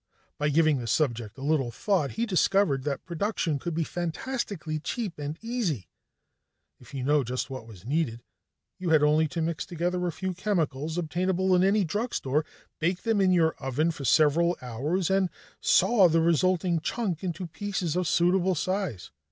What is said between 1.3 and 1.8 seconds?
a little